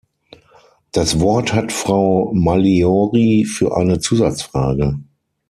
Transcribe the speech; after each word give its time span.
Das 0.93 1.19
Wort 1.19 1.53
hat 1.53 1.71
Frau 1.71 2.31
Malliori 2.33 3.45
für 3.45 3.77
eine 3.77 3.99
Zusatzfrage. 3.99 4.99